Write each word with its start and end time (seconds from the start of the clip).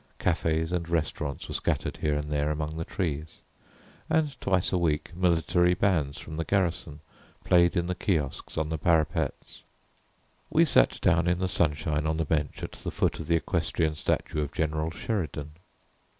Cafés 0.17 0.71
and 0.71 0.89
restaurants 0.89 1.47
were 1.47 1.53
scattered 1.53 1.97
here 1.97 2.15
and 2.15 2.23
there 2.23 2.49
among 2.49 2.75
the 2.75 2.83
trees, 2.83 3.37
and 4.09 4.41
twice 4.41 4.73
a 4.73 4.77
week 4.79 5.15
military 5.15 5.75
bands 5.75 6.17
from 6.19 6.37
the 6.37 6.43
garrison 6.43 7.01
played 7.43 7.77
in 7.77 7.85
the 7.85 7.93
kiosques 7.93 8.57
on 8.57 8.69
the 8.69 8.79
parapets. 8.79 9.61
We 10.49 10.65
sat 10.65 10.99
down 11.01 11.27
in 11.27 11.37
the 11.37 11.47
sunshine 11.47 12.07
on 12.07 12.17
the 12.17 12.25
bench 12.25 12.63
at 12.63 12.71
the 12.71 12.89
foot 12.89 13.19
of 13.19 13.27
the 13.27 13.35
equestrian 13.35 13.93
statue 13.93 14.41
of 14.41 14.51
General 14.51 14.89
Sheridan. 14.89 15.51